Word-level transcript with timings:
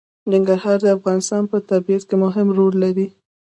ننګرهار 0.31 0.77
د 0.83 0.87
افغانستان 0.97 1.43
په 1.51 1.57
طبیعت 1.69 2.03
کې 2.09 2.15
مهم 2.23 2.47
رول 2.57 2.73
لري. 2.83 3.07